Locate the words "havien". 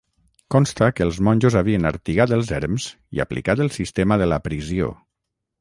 1.61-1.85